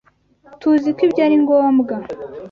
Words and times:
Tuziko 0.59 0.99
ibyo 1.07 1.21
ari 1.25 1.35
ngombwa. 1.43 1.95